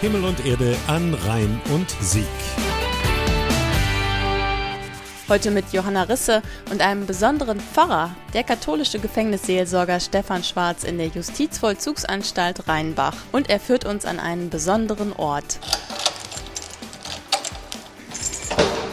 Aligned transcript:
Himmel 0.00 0.24
und 0.24 0.46
Erde 0.46 0.74
an 0.86 1.12
Rhein 1.12 1.60
und 1.74 1.90
Sieg. 2.00 2.24
Heute 5.28 5.50
mit 5.50 5.74
Johanna 5.74 6.04
Risse 6.04 6.40
und 6.70 6.80
einem 6.80 7.04
besonderen 7.04 7.60
Pfarrer, 7.60 8.10
der 8.32 8.42
katholische 8.42 8.98
Gefängnisseelsorger 8.98 10.00
Stefan 10.00 10.42
Schwarz 10.42 10.84
in 10.84 10.96
der 10.96 11.08
Justizvollzugsanstalt 11.08 12.66
Rheinbach. 12.66 13.14
Und 13.30 13.50
er 13.50 13.60
führt 13.60 13.84
uns 13.84 14.06
an 14.06 14.18
einen 14.18 14.48
besonderen 14.48 15.12
Ort. 15.12 15.58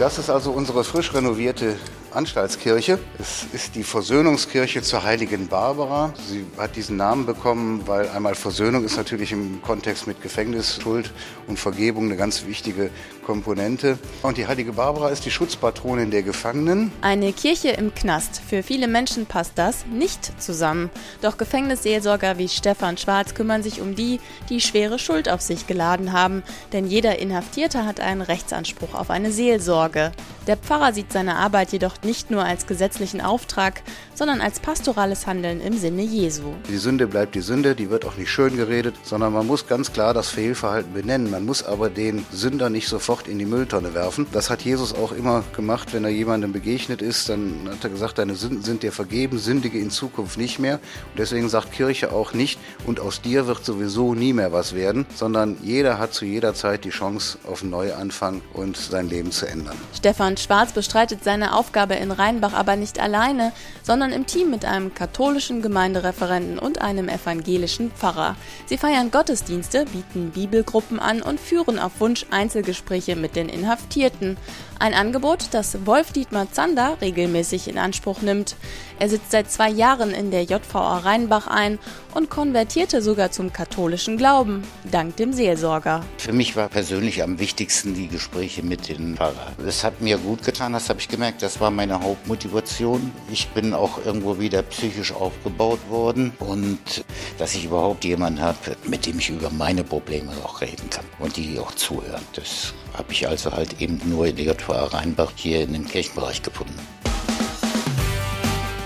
Das 0.00 0.18
ist 0.18 0.28
also 0.28 0.50
unsere 0.50 0.82
frisch 0.82 1.14
renovierte 1.14 1.76
Anstaltskirche. 2.16 2.98
Es 3.18 3.46
ist 3.52 3.74
die 3.74 3.84
Versöhnungskirche 3.84 4.82
zur 4.82 5.04
heiligen 5.04 5.48
Barbara. 5.48 6.14
Sie 6.28 6.46
hat 6.56 6.74
diesen 6.74 6.96
Namen 6.96 7.26
bekommen, 7.26 7.82
weil 7.86 8.08
einmal 8.08 8.34
Versöhnung 8.34 8.84
ist 8.84 8.96
natürlich 8.96 9.32
im 9.32 9.60
Kontext 9.62 10.06
mit 10.06 10.22
Gefängnis, 10.22 10.80
Schuld 10.82 11.12
und 11.46 11.58
Vergebung 11.58 12.06
eine 12.06 12.16
ganz 12.16 12.46
wichtige 12.46 12.90
Komponente. 13.24 13.98
Und 14.22 14.38
die 14.38 14.46
heilige 14.46 14.72
Barbara 14.72 15.10
ist 15.10 15.26
die 15.26 15.30
Schutzpatronin 15.30 16.10
der 16.10 16.22
Gefangenen. 16.22 16.90
Eine 17.02 17.32
Kirche 17.32 17.68
im 17.68 17.94
Knast. 17.94 18.40
Für 18.48 18.62
viele 18.62 18.88
Menschen 18.88 19.26
passt 19.26 19.52
das 19.56 19.84
nicht 19.86 20.40
zusammen. 20.40 20.90
Doch 21.20 21.36
Gefängnisseelsorger 21.36 22.38
wie 22.38 22.48
Stefan 22.48 22.96
Schwarz 22.96 23.34
kümmern 23.34 23.62
sich 23.62 23.80
um 23.82 23.94
die, 23.94 24.20
die 24.48 24.60
schwere 24.62 24.98
Schuld 24.98 25.28
auf 25.28 25.42
sich 25.42 25.66
geladen 25.66 26.12
haben. 26.12 26.42
Denn 26.72 26.86
jeder 26.86 27.18
Inhaftierte 27.18 27.84
hat 27.84 28.00
einen 28.00 28.22
Rechtsanspruch 28.22 28.94
auf 28.94 29.10
eine 29.10 29.32
Seelsorge. 29.32 30.12
Der 30.46 30.56
Pfarrer 30.56 30.92
sieht 30.92 31.12
seine 31.12 31.36
Arbeit 31.36 31.72
jedoch 31.72 31.96
nicht 32.06 32.30
nur 32.30 32.44
als 32.44 32.66
gesetzlichen 32.66 33.20
Auftrag, 33.20 33.82
sondern 34.14 34.40
als 34.40 34.60
pastorales 34.60 35.26
Handeln 35.26 35.60
im 35.60 35.76
Sinne 35.76 36.02
Jesu. 36.02 36.54
Die 36.70 36.78
Sünde 36.78 37.06
bleibt 37.06 37.34
die 37.34 37.42
Sünde, 37.42 37.74
die 37.74 37.90
wird 37.90 38.06
auch 38.06 38.16
nicht 38.16 38.30
schön 38.30 38.56
geredet, 38.56 38.94
sondern 39.02 39.32
man 39.32 39.46
muss 39.46 39.66
ganz 39.66 39.92
klar 39.92 40.14
das 40.14 40.30
Fehlverhalten 40.30 40.94
benennen. 40.94 41.30
Man 41.30 41.44
muss 41.44 41.62
aber 41.62 41.90
den 41.90 42.24
Sünder 42.32 42.70
nicht 42.70 42.88
sofort 42.88 43.28
in 43.28 43.38
die 43.38 43.44
Mülltonne 43.44 43.92
werfen. 43.92 44.26
Das 44.32 44.48
hat 44.48 44.62
Jesus 44.62 44.94
auch 44.94 45.12
immer 45.12 45.44
gemacht, 45.54 45.92
wenn 45.92 46.04
er 46.04 46.10
jemandem 46.10 46.52
begegnet 46.52 47.02
ist, 47.02 47.28
dann 47.28 47.68
hat 47.70 47.84
er 47.84 47.90
gesagt, 47.90 48.18
deine 48.18 48.36
Sünden 48.36 48.62
sind 48.62 48.82
dir 48.82 48.92
vergeben, 48.92 49.38
sündige 49.38 49.78
in 49.78 49.90
Zukunft 49.90 50.38
nicht 50.38 50.58
mehr. 50.58 50.74
Und 51.10 51.18
deswegen 51.18 51.48
sagt 51.48 51.72
Kirche 51.72 52.12
auch 52.12 52.32
nicht, 52.32 52.58
und 52.86 53.00
aus 53.00 53.20
dir 53.20 53.46
wird 53.46 53.64
sowieso 53.64 54.14
nie 54.14 54.32
mehr 54.32 54.52
was 54.52 54.74
werden, 54.74 55.06
sondern 55.14 55.56
jeder 55.62 55.98
hat 55.98 56.14
zu 56.14 56.24
jeder 56.24 56.54
Zeit 56.54 56.84
die 56.84 56.90
Chance 56.90 57.38
auf 57.44 57.62
einen 57.62 57.70
Neuanfang 57.70 58.42
und 58.52 58.76
sein 58.76 59.08
Leben 59.08 59.32
zu 59.32 59.46
ändern. 59.46 59.76
Stefan 59.96 60.36
Schwarz 60.36 60.72
bestreitet 60.72 61.24
seine 61.24 61.54
Aufgabe 61.54 61.95
in 61.98 62.10
Rheinbach 62.10 62.52
aber 62.52 62.76
nicht 62.76 63.00
alleine, 63.00 63.52
sondern 63.82 64.12
im 64.12 64.26
Team 64.26 64.50
mit 64.50 64.64
einem 64.64 64.94
katholischen 64.94 65.62
Gemeindereferenten 65.62 66.58
und 66.58 66.82
einem 66.82 67.08
evangelischen 67.08 67.90
Pfarrer. 67.90 68.36
Sie 68.66 68.78
feiern 68.78 69.10
Gottesdienste, 69.10 69.84
bieten 69.86 70.30
Bibelgruppen 70.30 70.98
an 70.98 71.22
und 71.22 71.40
führen 71.40 71.78
auf 71.78 72.00
Wunsch 72.00 72.26
Einzelgespräche 72.30 73.16
mit 73.16 73.36
den 73.36 73.48
Inhaftierten. 73.48 74.36
Ein 74.78 74.92
Angebot, 74.92 75.48
das 75.52 75.86
Wolf 75.86 76.12
Dietmar 76.12 76.52
Zander 76.52 76.98
regelmäßig 77.00 77.66
in 77.68 77.78
Anspruch 77.78 78.20
nimmt. 78.20 78.56
Er 78.98 79.08
sitzt 79.08 79.30
seit 79.30 79.50
zwei 79.50 79.70
Jahren 79.70 80.10
in 80.10 80.30
der 80.30 80.42
JVA 80.42 80.98
Rheinbach 80.98 81.46
ein 81.46 81.78
und 82.14 82.28
konvertierte 82.28 83.00
sogar 83.00 83.30
zum 83.30 83.52
katholischen 83.52 84.18
Glauben, 84.18 84.64
dank 84.90 85.16
dem 85.16 85.32
Seelsorger. 85.32 86.04
Für 86.18 86.32
mich 86.34 86.56
war 86.56 86.68
persönlich 86.68 87.22
am 87.22 87.38
wichtigsten 87.38 87.94
die 87.94 88.08
Gespräche 88.08 88.62
mit 88.62 88.88
den 88.88 89.16
Pfarrer. 89.16 89.52
Es 89.66 89.82
hat 89.82 90.02
mir 90.02 90.18
gut 90.18 90.42
getan, 90.44 90.74
das 90.74 90.90
habe 90.90 91.00
ich 91.00 91.08
gemerkt. 91.08 91.42
Das 91.42 91.60
war 91.60 91.70
meine 91.86 92.02
Hauptmotivation. 92.02 93.12
Ich 93.30 93.48
bin 93.48 93.72
auch 93.72 94.04
irgendwo 94.04 94.38
wieder 94.40 94.62
psychisch 94.62 95.12
aufgebaut 95.12 95.78
worden 95.88 96.32
und 96.40 97.04
dass 97.38 97.54
ich 97.54 97.66
überhaupt 97.66 98.04
jemanden 98.04 98.40
habe, 98.40 98.56
mit 98.88 99.06
dem 99.06 99.18
ich 99.18 99.30
über 99.30 99.50
meine 99.50 99.84
Probleme 99.84 100.32
auch 100.44 100.60
reden 100.60 100.90
kann 100.90 101.04
und 101.20 101.36
die 101.36 101.58
auch 101.58 101.72
zuhören. 101.72 102.22
Das 102.32 102.74
habe 102.94 103.12
ich 103.12 103.28
also 103.28 103.52
halt 103.52 103.80
eben 103.80 104.00
nur 104.04 104.26
in 104.26 104.36
der 104.36 104.46
JVA 104.46 104.86
Rheinbach 104.86 105.32
hier 105.36 105.62
in 105.62 105.74
dem 105.74 105.86
Kirchenbereich 105.86 106.42
gefunden. 106.42 106.78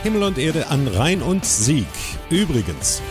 Himmel 0.03 0.23
und 0.23 0.39
Erde 0.39 0.67
an 0.69 0.87
Rhein 0.89 1.23
und 1.23 1.45
Sieg. 1.45 1.87
Übrigens, 2.29 3.03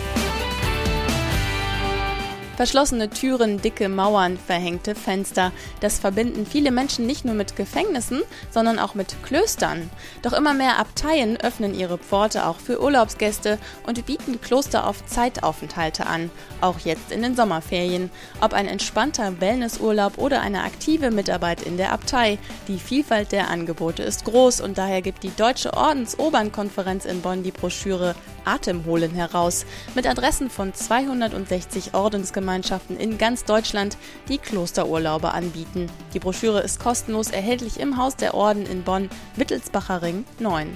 Verschlossene 2.59 3.09
Türen, 3.09 3.61
dicke 3.61 3.87
Mauern, 3.87 4.37
verhängte 4.37 4.93
Fenster. 4.93 5.53
Das 5.79 5.97
verbinden 5.97 6.45
viele 6.45 6.71
Menschen 6.71 7.05
nicht 7.05 7.23
nur 7.23 7.33
mit 7.33 7.55
Gefängnissen, 7.55 8.21
sondern 8.51 8.79
auch 8.79 8.95
mit 8.95 9.15
Klöstern. 9.23 9.89
Doch 10.23 10.33
immer 10.33 10.53
mehr 10.53 10.77
Abteien 10.77 11.39
öffnen 11.39 11.73
ihre 11.73 11.97
Pforte 11.97 12.45
auch 12.45 12.57
für 12.57 12.83
Urlaubsgäste 12.83 13.59
und 13.87 14.05
bieten 14.05 14.41
Kloster 14.41 14.85
auf 14.85 15.05
Zeitaufenthalte 15.05 16.05
an, 16.05 16.29
auch 16.59 16.79
jetzt 16.79 17.13
in 17.13 17.21
den 17.21 17.37
Sommerferien. 17.37 18.11
Ob 18.41 18.51
ein 18.51 18.67
entspannter 18.67 19.39
Wellnessurlaub 19.39 20.17
oder 20.17 20.41
eine 20.41 20.63
aktive 20.63 21.11
Mitarbeit 21.11 21.61
in 21.61 21.77
der 21.77 21.93
Abtei, 21.93 22.39
die 22.67 22.77
Vielfalt 22.77 23.31
der 23.31 23.47
Angebote 23.47 24.03
ist 24.03 24.25
groß 24.25 24.59
und 24.59 24.77
daher 24.77 25.01
gibt 25.01 25.23
die 25.23 25.33
Deutsche 25.33 25.75
Ordensobernkonferenz 25.75 27.05
in 27.05 27.21
Bonn 27.21 27.41
die 27.41 27.51
Broschüre 27.51 28.15
Atemholen 28.43 29.11
heraus 29.11 29.65
mit 29.95 30.07
Adressen 30.07 30.49
von 30.49 30.73
260 30.73 31.93
Ordensgemeinschaften 31.93 32.48
Gemeinschaften 32.49 32.97
in 32.97 33.19
ganz 33.19 33.45
Deutschland, 33.45 33.95
die 34.27 34.39
Klosterurlaube 34.39 35.31
anbieten. 35.31 35.85
Die 36.15 36.19
Broschüre 36.19 36.61
ist 36.61 36.79
kostenlos 36.79 37.29
erhältlich 37.29 37.79
im 37.79 37.95
Haus 37.97 38.15
der 38.15 38.33
Orden 38.33 38.65
in 38.65 38.81
Bonn, 38.81 39.07
Wittelsbacher 39.35 40.01
Ring 40.01 40.25
9. 40.39 40.75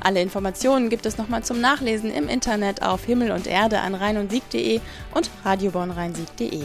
Alle 0.00 0.20
Informationen 0.20 0.90
gibt 0.90 1.06
es 1.06 1.18
nochmal 1.18 1.44
zum 1.44 1.60
Nachlesen 1.60 2.10
im 2.10 2.28
Internet 2.28 2.82
auf 2.82 3.04
Himmel 3.04 3.30
und 3.30 3.46
Erde 3.46 3.78
an 3.78 3.94
rhein 3.94 4.16
und 4.16 4.32
sieg.de 4.32 4.80
und 5.14 5.30
radiobonnrheinsieg.de. 5.44 6.64